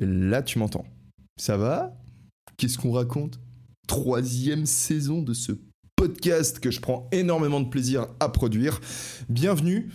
là 0.00 0.42
tu 0.42 0.58
m'entends. 0.58 0.86
Ça 1.36 1.56
va? 1.56 1.96
Qu'est-ce 2.56 2.78
qu'on 2.78 2.92
raconte? 2.92 3.38
Troisième 3.86 4.66
saison 4.66 5.22
de 5.22 5.34
ce 5.34 5.52
podcast 5.96 6.60
que 6.60 6.70
je 6.70 6.80
prends 6.80 7.08
énormément 7.12 7.60
de 7.60 7.68
plaisir 7.68 8.06
à 8.20 8.28
produire. 8.28 8.80
Bienvenue. 9.28 9.90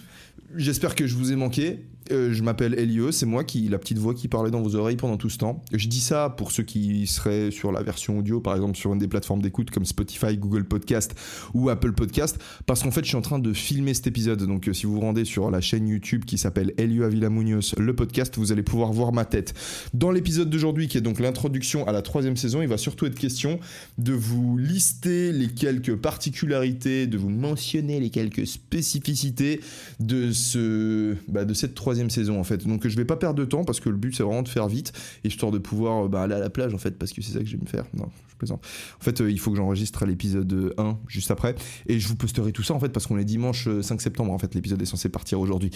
J'espère 0.55 0.95
que 0.95 1.07
je 1.07 1.15
vous 1.15 1.31
ai 1.31 1.35
manqué. 1.35 1.87
Euh, 2.11 2.31
je 2.31 2.43
m'appelle 2.43 2.75
Elio, 2.77 3.11
c'est 3.11 3.25
moi 3.25 3.43
qui 3.43 3.67
la 3.67 3.79
petite 3.79 3.97
voix 3.97 4.13
qui 4.13 4.27
parlait 4.27 4.51
dans 4.51 4.61
vos 4.61 4.75
oreilles 4.75 4.95
pendant 4.95 5.17
tout 5.17 5.29
ce 5.29 5.39
temps. 5.39 5.63
Je 5.73 5.87
dis 5.87 5.99
ça 5.99 6.29
pour 6.29 6.51
ceux 6.51 6.61
qui 6.61 7.07
seraient 7.07 7.49
sur 7.49 7.71
la 7.71 7.81
version 7.81 8.19
audio, 8.19 8.39
par 8.39 8.55
exemple 8.55 8.77
sur 8.77 8.93
une 8.93 8.99
des 8.99 9.07
plateformes 9.07 9.41
d'écoute 9.41 9.71
comme 9.71 9.85
Spotify, 9.85 10.37
Google 10.37 10.65
Podcast 10.65 11.15
ou 11.55 11.69
Apple 11.69 11.93
Podcast, 11.93 12.37
parce 12.67 12.83
qu'en 12.83 12.91
fait 12.91 13.01
je 13.01 13.07
suis 13.07 13.17
en 13.17 13.21
train 13.21 13.39
de 13.39 13.53
filmer 13.53 13.95
cet 13.95 14.05
épisode. 14.05 14.43
Donc 14.43 14.67
euh, 14.67 14.73
si 14.73 14.85
vous 14.85 14.93
vous 14.93 14.99
rendez 14.99 15.25
sur 15.25 15.49
la 15.49 15.61
chaîne 15.61 15.87
YouTube 15.87 16.25
qui 16.25 16.37
s'appelle 16.37 16.73
Elio 16.77 17.03
Avila 17.03 17.29
Munoz, 17.29 17.73
le 17.77 17.95
podcast, 17.95 18.37
vous 18.37 18.51
allez 18.51 18.63
pouvoir 18.63 18.93
voir 18.93 19.11
ma 19.11 19.25
tête. 19.25 19.55
Dans 19.93 20.11
l'épisode 20.11 20.49
d'aujourd'hui, 20.49 20.87
qui 20.87 20.99
est 20.99 21.01
donc 21.01 21.19
l'introduction 21.19 21.87
à 21.87 21.91
la 21.91 22.03
troisième 22.03 22.37
saison, 22.37 22.61
il 22.61 22.67
va 22.67 22.77
surtout 22.77 23.07
être 23.07 23.17
question 23.17 23.59
de 23.97 24.13
vous 24.13 24.57
lister 24.57 25.31
les 25.31 25.47
quelques 25.47 25.95
particularités, 25.95 27.07
de 27.07 27.17
vous 27.17 27.29
mentionner 27.29 27.99
les 27.99 28.11
quelques 28.11 28.45
spécificités 28.45 29.59
de 29.99 30.31
ce, 30.31 31.15
bah, 31.27 31.45
de 31.45 31.53
cette 31.55 31.73
troisième 31.73 31.94
saison 32.09 32.39
en 32.39 32.43
fait. 32.43 32.65
Donc 32.67 32.87
je 32.87 32.95
vais 32.95 33.05
pas 33.05 33.15
perdre 33.15 33.39
de 33.39 33.45
temps 33.45 33.63
parce 33.63 33.79
que 33.79 33.89
le 33.89 33.97
but 33.97 34.15
c'est 34.15 34.23
vraiment 34.23 34.43
de 34.43 34.49
faire 34.49 34.67
vite, 34.67 34.93
histoire 35.23 35.51
de 35.51 35.57
pouvoir 35.57 36.09
bah, 36.09 36.23
aller 36.23 36.35
à 36.35 36.39
la 36.39 36.49
plage 36.49 36.73
en 36.73 36.77
fait, 36.77 36.91
parce 36.91 37.13
que 37.13 37.21
c'est 37.21 37.33
ça 37.33 37.39
que 37.39 37.45
j'aime 37.45 37.67
faire. 37.67 37.85
Non, 37.93 38.09
je 38.27 38.35
plaisante. 38.35 38.65
En 38.99 39.03
fait, 39.03 39.21
euh, 39.21 39.31
il 39.31 39.39
faut 39.39 39.51
que 39.51 39.57
j'enregistre 39.57 40.05
l'épisode 40.05 40.73
1 40.77 40.97
juste 41.07 41.31
après, 41.31 41.55
et 41.87 41.99
je 41.99 42.07
vous 42.07 42.15
posterai 42.15 42.51
tout 42.51 42.63
ça 42.63 42.73
en 42.73 42.79
fait 42.79 42.89
parce 42.89 43.07
qu'on 43.07 43.17
est 43.17 43.25
dimanche 43.25 43.65
5 43.81 43.95
euh, 43.95 43.99
septembre 43.99 44.31
en 44.31 44.37
fait, 44.37 44.53
l'épisode 44.55 44.81
est 44.81 44.85
censé 44.85 45.09
partir 45.09 45.39
aujourd'hui. 45.39 45.71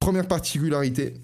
Première 0.00 0.28
particularité, 0.28 1.14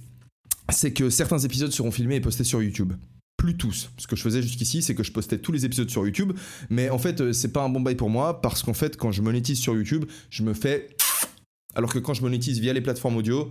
c'est 0.70 0.92
que 0.92 1.11
certains 1.11 1.39
épisodes 1.39 1.73
seront 1.73 1.91
filmés 1.91 2.17
et 2.17 2.20
postés 2.20 2.45
sur 2.45 2.62
YouTube 2.62 2.92
plus 3.37 3.56
tous. 3.56 3.91
Ce 3.97 4.06
que 4.06 4.17
je 4.17 4.23
faisais 4.23 4.42
jusqu'ici, 4.42 4.83
c'est 4.83 4.95
que 4.95 5.03
je 5.03 5.12
postais 5.12 5.39
tous 5.39 5.51
les 5.51 5.65
épisodes 5.65 5.89
sur 5.89 6.05
YouTube, 6.05 6.34
mais 6.69 6.91
en 6.91 6.98
fait, 6.98 7.22
euh, 7.22 7.33
c'est 7.33 7.53
pas 7.53 7.62
un 7.62 7.70
bon 7.70 7.81
bail 7.81 7.94
pour 7.94 8.11
moi 8.11 8.42
parce 8.42 8.62
qu'en 8.62 8.75
fait, 8.75 8.98
quand 8.98 9.12
je 9.12 9.22
monétise 9.22 9.59
sur 9.59 9.75
YouTube, 9.75 10.05
je 10.28 10.42
me 10.42 10.53
fais 10.53 10.91
alors 11.75 11.92
que 11.92 11.98
quand 11.98 12.15
je 12.15 12.22
monétise 12.22 12.59
via 12.61 12.72
les 12.72 12.81
plateformes 12.81 13.17
audio, 13.17 13.50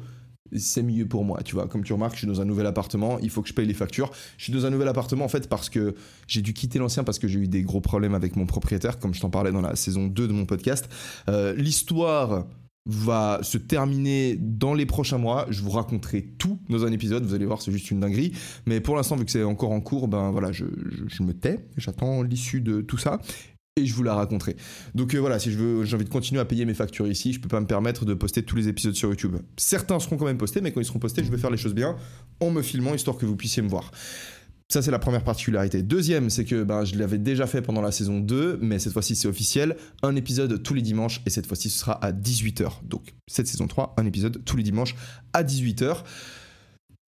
c'est 0.56 0.84
mieux 0.84 1.08
pour 1.08 1.24
moi, 1.24 1.42
tu 1.44 1.56
vois. 1.56 1.68
Comme 1.68 1.84
tu 1.84 1.94
remarques, 1.94 2.14
je 2.14 2.20
suis 2.20 2.28
dans 2.28 2.42
un 2.42 2.46
nouvel 2.46 2.66
appartement, 2.66 3.20
il 3.20 3.30
faut 3.30 3.42
que 3.42 3.50
je 3.50 3.54
paye 3.54 3.68
les 3.68 3.74
factures. 3.74 4.12
Je 4.38 4.46
suis 4.46 4.54
dans 4.54 4.66
un 4.66 4.70
nouvel 4.70 4.88
appartement 4.88 5.26
en 5.26 5.30
fait 5.30 5.48
parce 5.48 5.70
que 5.70 5.96
j'ai 6.28 6.42
dû 6.42 6.54
quitter 6.54 6.80
l'ancien 6.80 7.04
parce 7.04 7.20
que 7.20 7.28
j'ai 7.28 7.40
eu 7.40 7.48
des 7.48 7.62
gros 7.62 7.82
problèmes 7.82 8.16
avec 8.16 8.36
mon 8.36 8.46
propriétaire, 8.46 9.00
comme 9.00 9.14
je 9.14 9.22
t'en 9.22 9.30
parlais 9.30 9.52
dans 9.52 9.62
la 9.62 9.76
saison 9.76 10.08
2 10.08 10.28
de 10.28 10.34
mon 10.34 10.46
podcast. 10.46 10.90
Euh, 11.30 11.54
l'histoire 11.56 12.46
va 12.86 13.40
se 13.44 13.58
terminer 13.58 14.36
dans 14.40 14.74
les 14.74 14.86
prochains 14.86 15.20
mois. 15.20 15.46
Je 15.50 15.62
vous 15.62 15.70
raconterai 15.70 16.24
tout 16.24 16.60
dans 16.70 16.86
un 16.86 16.92
épisode. 16.92 17.24
Vous 17.24 17.36
allez 17.36 17.46
voir, 17.46 17.62
c'est 17.62 17.72
juste 17.72 17.92
une 17.92 18.00
dinguerie. 18.00 18.32
Mais 18.66 18.82
pour 18.82 18.96
l'instant, 18.96 19.16
vu 19.16 19.26
que 19.26 19.32
c'est 19.32 19.44
encore 19.44 19.72
en 19.72 19.82
cours, 19.82 20.08
ben 20.08 20.32
voilà, 20.32 20.52
je, 20.52 20.66
je 21.08 21.22
me 21.22 21.34
tais. 21.34 21.68
J'attends 21.78 22.24
l'issue 22.24 22.62
de 22.62 22.82
tout 22.82 22.98
ça 22.98 23.20
et 23.80 23.86
je 23.86 23.94
vous 23.94 24.04
la 24.04 24.14
raconterai. 24.14 24.56
Donc 24.96 25.14
euh, 25.14 25.20
voilà, 25.20 25.40
si 25.40 25.52
je 25.52 25.58
veux, 25.58 25.86
j'ai 25.86 25.96
envie 25.96 26.06
de 26.06 26.10
continuer 26.10 26.42
à 26.42 26.46
payer 26.46 26.66
mes 26.66 26.74
factures 26.74 27.08
ici, 27.08 27.34
je 27.34 27.40
peux 27.40 27.50
pas 27.50 27.60
me 27.60 27.68
permettre 27.68 28.06
de 28.06 28.14
poster 28.14 28.44
tous 28.44 28.56
les 28.56 28.68
épisodes 28.68 28.96
sur 28.96 29.10
YouTube. 29.10 29.38
Certains 29.58 30.00
seront 30.00 30.18
quand 30.18 30.26
même 30.26 30.38
postés, 30.38 30.62
mais 30.62 30.72
quand 30.72 30.82
ils 30.82 30.86
seront 30.86 31.00
postés, 31.00 31.24
je 31.24 31.32
vais 31.32 31.38
faire 31.38 31.52
les 31.52 31.58
choses 31.58 31.74
bien 31.74 31.96
en 32.40 32.52
me 32.52 32.62
filmant 32.62 32.94
histoire 32.94 33.18
que 33.18 33.26
vous 33.26 33.36
puissiez 33.36 33.62
me 33.62 33.70
voir. 33.70 33.92
Ça, 34.72 34.84
c'est 34.84 34.92
la 34.92 35.00
première 35.00 35.24
particularité. 35.24 35.82
Deuxième, 35.82 36.30
c'est 36.30 36.46
que 36.46 36.62
ben, 36.62 36.86
je 36.86 36.96
l'avais 36.96 37.18
déjà 37.18 37.48
fait 37.48 37.64
pendant 37.64 37.82
la 37.82 37.92
saison 37.92 38.20
2, 38.20 38.60
mais 38.62 38.78
cette 38.78 38.94
fois-ci, 38.94 39.16
c'est 39.16 39.28
officiel. 39.28 39.76
Un 40.04 40.16
épisode 40.16 40.62
tous 40.62 40.76
les 40.76 40.84
dimanches, 40.84 41.22
et 41.26 41.32
cette 41.32 41.48
fois-ci, 41.48 41.72
ce 41.72 41.80
sera 41.80 41.94
à 42.06 42.12
18h. 42.12 42.84
Donc, 42.84 43.16
cette 43.26 43.48
saison 43.48 43.66
3, 43.66 43.96
un 43.98 44.06
épisode 44.06 44.46
tous 44.46 44.58
les 44.58 44.62
dimanches 44.64 44.96
à 45.34 45.44
18h. 45.44 46.04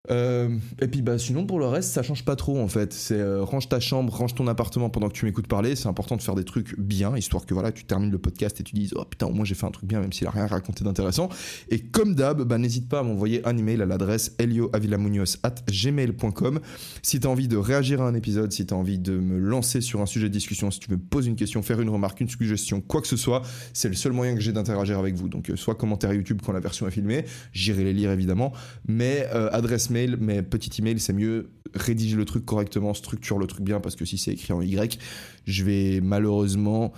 Euh, 0.09 0.49
et 0.81 0.89
puis 0.89 1.03
bah 1.03 1.19
sinon 1.19 1.45
pour 1.45 1.59
le 1.59 1.67
reste 1.67 1.93
ça 1.93 2.03
change 2.03 2.25
pas 2.25 2.35
trop 2.35 2.59
en 2.59 2.69
fait. 2.69 2.95
C'est 2.95 3.21
euh, 3.21 3.45
range 3.45 3.69
ta 3.69 3.81
chambre 3.81 4.11
range 4.11 4.35
ton 4.35 4.47
appartement 4.47 4.89
pendant 4.89 5.09
que 5.09 5.13
tu 5.13 5.27
m'écoutes 5.27 5.47
parler. 5.47 5.77
C'est 5.77 5.89
important 5.89 6.17
de 6.17 6.23
faire 6.23 6.35
des 6.35 6.45
trucs 6.45 6.79
bien 6.81 7.15
histoire 7.19 7.45
que 7.45 7.53
voilà 7.53 7.71
tu 7.71 7.85
termines 7.85 8.11
le 8.11 8.19
podcast 8.19 8.59
et 8.61 8.63
tu 8.63 8.75
dises 8.75 8.95
oh 8.97 9.05
putain 9.05 9.27
au 9.27 9.33
moins 9.33 9.45
j'ai 9.45 9.55
fait 9.55 9.67
un 9.67 9.71
truc 9.71 9.87
bien 9.87 10.01
même 10.01 10.11
s'il 10.11 10.27
a 10.27 10.31
rien 10.31 10.47
raconté 10.47 10.85
d'intéressant. 10.85 11.29
Et 11.69 11.81
comme 11.81 12.15
d'hab 12.15 12.45
bah 12.45 12.57
n'hésite 12.57 12.89
pas 12.89 13.01
à 13.01 13.03
m'envoyer 13.03 13.47
un 13.47 13.59
email 13.59 13.83
à 13.83 13.85
l'adresse 13.85 14.35
gmail.com 14.39 16.61
si 17.03 17.21
tu 17.21 17.27
as 17.27 17.31
envie 17.31 17.49
de 17.49 17.59
réagir 17.59 18.01
à 18.01 18.09
un 18.09 18.15
épisode 18.15 18.53
si 18.53 18.65
tu 18.65 18.73
as 18.73 18.79
envie 18.79 18.99
de 18.99 19.19
me 19.19 19.39
lancer 19.39 19.83
sur 19.83 20.01
un 20.01 20.07
sujet 20.07 20.31
de 20.31 20.33
discussion 20.33 20.71
si 20.71 20.81
tu 20.81 20.91
me 20.91 20.97
poses 20.97 21.27
une 21.27 21.37
question 21.37 21.61
faire 21.61 21.79
une 21.79 21.91
remarque 21.91 22.23
une 22.23 22.29
suggestion 22.31 22.81
quoi 22.81 23.03
que 23.03 23.09
ce 23.09 23.19
soit 23.19 23.43
c'est 23.75 23.91
le 23.91 23.95
seul 23.95 24.13
moyen 24.13 24.35
que 24.35 24.41
j'ai 24.41 24.53
d'interagir 24.53 24.99
avec 24.99 25.15
vous. 25.15 25.29
Donc 25.29 25.51
euh, 25.51 25.57
soit 25.57 25.75
commentaire 25.75 26.15
YouTube 26.15 26.41
quand 26.45 26.53
la 26.53 26.61
version 26.61 26.89
est 26.89 26.91
filmée 26.91 27.27
j'irai 27.53 27.85
les 27.85 27.93
lire 27.93 28.11
évidemment. 28.11 28.53
Mais 28.89 29.27
adresse 29.27 29.90
mail, 29.91 30.17
mais 30.21 30.43
petit 30.43 30.81
email, 30.81 30.99
c'est 31.01 31.13
mieux. 31.13 31.51
Rédige 31.75 32.17
le 32.17 32.25
truc 32.25 32.45
correctement, 32.45 32.95
structure 32.95 33.39
le 33.39 33.47
truc 33.47 33.65
bien, 33.65 33.81
parce 33.81 33.97
que 33.97 34.05
si 34.05 34.19
c'est 34.19 34.33
écrit 34.33 34.53
en 34.53 34.61
Y, 34.61 34.99
je 35.45 35.65
vais 35.65 36.01
malheureusement. 36.01 36.93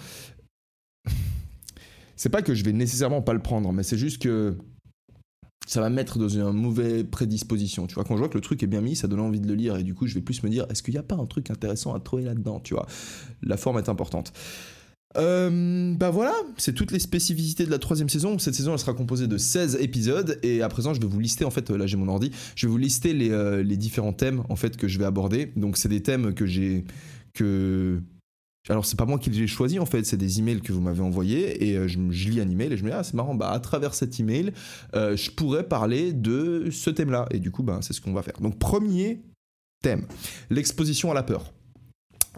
c'est 2.17 2.31
pas 2.31 2.43
que 2.43 2.55
je 2.55 2.65
vais 2.65 2.73
nécessairement 2.73 3.23
pas 3.23 3.33
le 3.33 3.43
prendre, 3.43 3.73
mais 3.73 3.83
c'est 3.83 3.99
juste 3.99 4.23
que 4.23 4.57
ça 5.67 5.81
va 5.81 5.91
me 5.91 5.95
mettre 5.95 6.19
dans 6.19 6.29
une 6.29 6.51
mauvaise 6.53 7.05
prédisposition. 7.11 7.87
Tu 7.87 7.95
vois, 7.95 8.05
quand 8.05 8.15
je 8.15 8.19
vois 8.19 8.29
que 8.29 8.35
le 8.35 8.41
truc 8.41 8.63
est 8.63 8.67
bien 8.67 8.81
mis, 8.81 8.97
ça 8.97 9.09
donne 9.09 9.21
envie 9.21 9.41
de 9.41 9.49
le 9.49 9.55
lire, 9.55 9.77
et 9.77 9.83
du 9.83 9.95
coup, 9.95 10.07
je 10.07 10.15
vais 10.15 10.21
plus 10.21 10.43
me 10.43 10.51
dire, 10.51 10.67
est-ce 10.71 10.83
qu'il 10.83 10.95
n'y 10.95 10.99
a 10.99 11.03
pas 11.03 11.17
un 11.17 11.27
truc 11.27 11.51
intéressant 11.51 11.95
à 11.95 12.01
trouver 12.01 12.25
là-dedans, 12.25 12.61
tu 12.61 12.75
vois 12.75 12.87
La 13.43 13.57
forme 13.57 13.79
est 13.79 13.89
importante. 13.89 14.33
Euh, 15.17 15.95
bah 15.95 16.11
voilà, 16.11 16.35
c'est 16.57 16.75
toutes 16.75 16.91
les 16.91 16.99
spécificités 16.99 17.67
de 17.67 17.71
la 17.71 17.79
troisième 17.79 18.09
saison. 18.09 18.39
Cette 18.39 18.55
saison, 18.55 18.73
elle 18.73 18.79
sera 18.79 18.95
composée 18.95 19.27
de 19.27 19.37
16 19.37 19.79
épisodes 19.81 20.39
et 20.43 20.63
à 20.63 20.69
présent, 20.69 20.95
je 20.95 21.01
vais 21.01 21.07
vous 21.07 21.21
lister 21.21 21.45
en 21.45 21.51
fait, 21.51 21.71
là 21.71 21.87
j'ai 21.87 21.97
mon 21.97 22.09
ordi, 22.09 22.31
je 22.57 22.67
vais 22.67 22.71
vous 22.71 22.79
lister 22.79 23.13
les, 23.13 23.31
euh, 23.31 23.63
les, 23.63 23.77
différents 23.77 24.13
thèmes 24.13 24.43
en 24.49 24.57
fait 24.57 24.77
que 24.77 24.89
je 24.89 24.99
vais 24.99 25.05
aborder. 25.05 25.53
Donc 25.57 25.77
c'est 25.77 25.89
des 25.89 26.03
thèmes 26.03 26.35
que 26.35 26.47
j'ai 26.47 26.85
que 27.35 28.01
alors 28.69 28.87
c'est 28.87 28.97
pas 28.97 29.07
moi 29.07 29.19
qui 29.19 29.29
les 29.31 29.43
ai 29.43 29.47
choisis 29.47 29.81
en 29.81 29.87
fait, 29.87 30.05
c'est 30.05 30.17
des 30.17 30.39
emails 30.39 30.61
que 30.61 30.73
vous 30.73 30.81
m'avez 30.81 31.01
envoyés 31.01 31.69
et 31.69 31.77
euh, 31.77 31.89
je, 31.89 31.99
je, 32.11 32.29
lis 32.31 32.41
un 32.41 32.49
email 32.49 32.73
et 32.73 32.77
je 32.77 32.85
me 32.85 32.91
dis 32.91 32.95
ah 32.97 33.03
c'est 33.03 33.15
marrant 33.15 33.35
bah 33.35 33.51
à 33.51 33.59
travers 33.59 33.95
cet 33.95 34.21
email 34.21 34.53
je 34.95 35.31
pourrais 35.31 35.65
parler 35.65 36.13
de 36.13 36.69
ce 36.71 36.91
thème-là 36.91 37.27
et 37.33 37.39
du 37.39 37.51
coup 37.51 37.63
bah 37.63 37.81
c'est 37.83 37.93
ce 37.93 38.01
qu'on 38.01 38.13
va 38.13 38.23
faire. 38.23 38.41
Donc 38.41 38.59
premier 38.59 39.21
thème, 39.83 40.07
l'exposition 40.49 41.11
à 41.11 41.15
la 41.15 41.23
peur. 41.23 41.53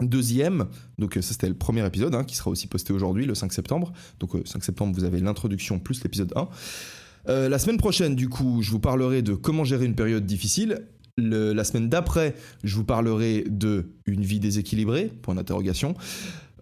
Deuxième, 0.01 0.65
donc 0.99 1.15
euh, 1.15 1.21
ça 1.21 1.31
c'était 1.31 1.47
le 1.47 1.53
premier 1.53 1.85
épisode 1.85 2.13
hein, 2.15 2.25
qui 2.25 2.35
sera 2.35 2.49
aussi 2.49 2.67
posté 2.67 2.91
aujourd'hui, 2.91 3.25
le 3.25 3.33
5 3.33 3.53
septembre. 3.53 3.93
Donc 4.19 4.31
5 4.31 4.37
euh, 4.37 4.61
septembre, 4.61 4.93
vous 4.93 5.05
avez 5.05 5.21
l'introduction 5.21 5.79
plus 5.79 6.03
l'épisode 6.03 6.33
1. 6.35 6.49
Euh, 7.27 7.49
la 7.49 7.57
semaine 7.59 7.77
prochaine, 7.77 8.15
du 8.15 8.27
coup, 8.27 8.61
je 8.61 8.71
vous 8.71 8.79
parlerai 8.79 9.21
de 9.21 9.33
comment 9.33 9.63
gérer 9.63 9.85
une 9.85 9.95
période 9.95 10.25
difficile. 10.25 10.87
la 11.17 11.63
semaine 11.63 11.87
d'après, 11.87 12.35
je 12.65 12.75
vous 12.75 12.83
parlerai 12.83 13.45
de 13.47 13.93
une 14.05 14.23
vie 14.23 14.41
déséquilibrée, 14.41 15.05
point 15.21 15.35
d'interrogation. 15.35 15.95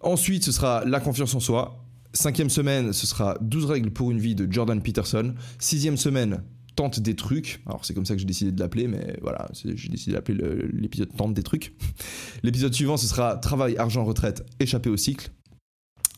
Ensuite, 0.02 0.44
ce 0.44 0.52
sera 0.52 0.86
la 0.86 1.00
confiance 1.00 1.34
en 1.34 1.40
soi. 1.40 1.84
Cinquième 2.14 2.52
semaine, 2.52 2.94
ce 2.94 3.08
sera 3.08 3.38
12 3.42 3.66
règles 3.66 3.90
pour 3.90 4.12
une 4.12 4.20
vie 4.20 4.36
de 4.36 4.52
Jordan 4.52 4.80
Peterson. 4.80 5.34
Sixième 5.58 5.98
semaine, 5.98 6.44
tente 6.76 7.00
des 7.00 7.16
trucs. 7.16 7.62
Alors 7.66 7.86
c'est 7.86 7.94
comme 7.94 8.06
ça 8.06 8.14
que 8.14 8.20
j'ai 8.20 8.26
décidé 8.26 8.52
de 8.52 8.60
l'appeler, 8.60 8.88
mais 8.88 9.18
voilà, 9.22 9.50
j'ai 9.54 9.90
décidé 9.90 10.14
d'appeler 10.14 10.68
l'épisode 10.74 11.16
tente 11.16 11.34
des 11.34 11.44
trucs. 11.44 11.74
L'épisode 12.44 12.74
suivant, 12.74 12.98
ce 12.98 13.08
sera 13.08 13.38
travail, 13.38 13.78
argent, 13.78 14.04
retraite, 14.04 14.46
échapper 14.60 14.90
au 14.90 14.98
cycle. 14.98 15.32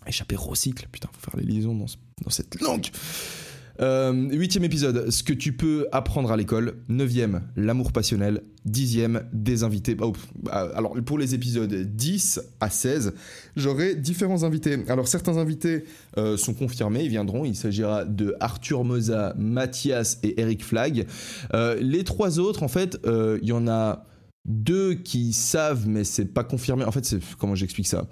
Échapper 0.08 0.38
au 0.38 0.56
cycle, 0.56 0.88
putain, 0.92 1.10
faut 1.12 1.32
faire 1.32 1.40
les 1.40 1.46
liaisons 1.46 1.76
dans, 1.76 1.88
dans 2.24 2.30
cette 2.30 2.62
langue. 2.62 2.88
Euh, 3.82 4.30
huitième 4.32 4.64
épisode, 4.64 5.10
ce 5.12 5.24
que 5.24 5.34
tu 5.34 5.54
peux 5.54 5.88
apprendre 5.92 6.32
à 6.32 6.38
l'école. 6.38 6.76
Neuvième, 6.88 7.42
l'amour 7.56 7.92
passionnel. 7.92 8.42
Dixième, 8.64 9.26
des 9.34 9.64
invités. 9.64 9.96
Oh, 10.00 10.14
bah, 10.42 10.72
alors 10.76 10.96
pour 11.06 11.18
les 11.18 11.36
épisodes 11.36 11.74
10 11.74 12.42
à 12.60 12.70
16, 12.70 13.14
j'aurai 13.56 13.96
différents 13.96 14.44
invités. 14.44 14.78
Alors 14.88 15.08
certains 15.08 15.38
invités 15.38 15.84
euh, 16.18 16.38
sont 16.38 16.54
confirmés, 16.54 17.04
ils 17.04 17.10
viendront. 17.10 17.46
Il 17.46 17.56
s'agira 17.56 18.06
de 18.06 18.36
Arthur 18.40 18.84
Moza, 18.84 19.34
Mathias 19.38 20.20
et 20.24 20.40
Eric 20.40 20.64
Flag. 20.64 21.06
Euh, 21.54 21.78
les 21.80 22.04
trois 22.04 22.40
autres, 22.40 22.64
en 22.64 22.70
fait, 22.70 22.98
il 23.06 23.48
y 23.48 23.52
en 23.52 23.68
a 23.68 24.06
deux 24.46 24.94
qui 24.94 25.34
savent, 25.34 25.88
mais 25.88 26.04
c'est 26.04 26.26
pas 26.26 26.44
confirmé. 26.44 26.86
En 26.86 26.92
fait, 26.92 27.06
c'est 27.06 27.20
comment 27.38 27.56
j'explique 27.56 27.88
ça? 27.88 28.08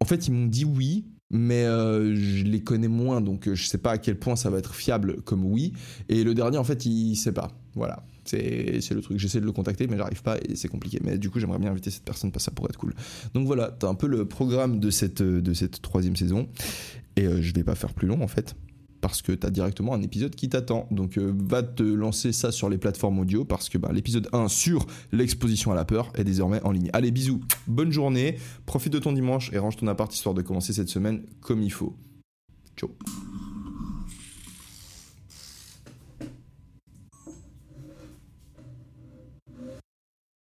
En 0.00 0.04
fait, 0.04 0.28
ils 0.28 0.32
m'ont 0.32 0.46
dit 0.46 0.64
oui, 0.64 1.06
mais 1.34 1.64
euh, 1.64 2.14
je 2.14 2.44
les 2.44 2.62
connais 2.62 2.86
moins, 2.86 3.20
donc 3.20 3.48
euh, 3.48 3.56
je 3.56 3.66
sais 3.66 3.78
pas 3.78 3.90
à 3.90 3.98
quel 3.98 4.16
point 4.16 4.36
ça 4.36 4.50
va 4.50 4.58
être 4.58 4.72
fiable 4.72 5.20
comme 5.22 5.44
oui. 5.44 5.72
Et 6.08 6.22
le 6.22 6.32
dernier, 6.32 6.58
en 6.58 6.64
fait, 6.64 6.86
il 6.86 7.16
sait 7.16 7.32
pas. 7.32 7.50
Voilà, 7.74 8.04
c'est 8.24 8.80
le 8.92 9.00
truc. 9.00 9.18
J'essaie 9.18 9.40
de 9.40 9.44
le 9.44 9.50
contacter, 9.50 9.88
mais 9.88 9.96
j'arrive 9.96 10.22
pas 10.22 10.38
et 10.38 10.54
c'est 10.54 10.68
compliqué. 10.68 11.00
Mais 11.02 11.18
du 11.18 11.30
coup, 11.30 11.40
j'aimerais 11.40 11.58
bien 11.58 11.72
inviter 11.72 11.90
cette 11.90 12.04
personne 12.04 12.30
parce 12.30 12.44
que 12.44 12.50
ça 12.50 12.54
pourrait 12.54 12.70
être 12.70 12.78
cool. 12.78 12.94
Donc 13.34 13.48
voilà, 13.48 13.74
t'as 13.76 13.88
un 13.88 13.96
peu 13.96 14.06
le 14.06 14.26
programme 14.26 14.78
de 14.78 14.90
cette, 14.90 15.24
cette 15.54 15.82
troisième 15.82 16.14
saison. 16.14 16.48
Et 17.16 17.26
euh, 17.26 17.42
je 17.42 17.52
vais 17.52 17.64
pas 17.64 17.74
faire 17.74 17.92
plus 17.92 18.06
long, 18.06 18.22
en 18.22 18.28
fait 18.28 18.54
parce 19.04 19.20
que 19.20 19.32
tu 19.32 19.46
as 19.46 19.50
directement 19.50 19.92
un 19.92 20.00
épisode 20.00 20.34
qui 20.34 20.48
t'attend. 20.48 20.88
Donc 20.90 21.18
euh, 21.18 21.34
va 21.36 21.62
te 21.62 21.82
lancer 21.82 22.32
ça 22.32 22.50
sur 22.50 22.70
les 22.70 22.78
plateformes 22.78 23.18
audio 23.18 23.44
parce 23.44 23.68
que 23.68 23.76
bah, 23.76 23.90
l'épisode 23.92 24.30
1 24.32 24.48
sur 24.48 24.86
l'exposition 25.12 25.72
à 25.72 25.74
la 25.74 25.84
peur 25.84 26.10
est 26.14 26.24
désormais 26.24 26.62
en 26.64 26.70
ligne. 26.70 26.88
Allez, 26.94 27.10
bisous, 27.10 27.42
bonne 27.66 27.92
journée, 27.92 28.38
profite 28.64 28.94
de 28.94 28.98
ton 28.98 29.12
dimanche 29.12 29.52
et 29.52 29.58
range 29.58 29.76
ton 29.76 29.88
appart 29.88 30.12
histoire 30.14 30.34
de 30.34 30.40
commencer 30.40 30.72
cette 30.72 30.88
semaine 30.88 31.20
comme 31.42 31.60
il 31.60 31.70
faut. 31.70 31.94
Ciao 32.78 32.88